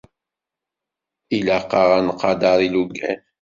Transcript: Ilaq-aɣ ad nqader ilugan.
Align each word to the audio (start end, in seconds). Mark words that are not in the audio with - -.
Ilaq-aɣ 1.37 1.89
ad 1.97 2.03
nqader 2.07 2.59
ilugan. 2.67 3.19